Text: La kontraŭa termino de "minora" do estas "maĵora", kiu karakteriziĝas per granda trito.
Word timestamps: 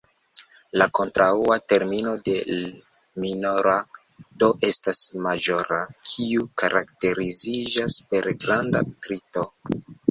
La 0.81 0.85
kontraŭa 0.99 1.57
termino 1.73 2.13
de 2.29 2.33
"minora" 3.25 3.75
do 4.45 4.51
estas 4.71 5.05
"maĵora", 5.29 5.81
kiu 6.13 6.51
karakteriziĝas 6.65 8.03
per 8.11 8.35
granda 8.47 8.85
trito. 9.07 9.51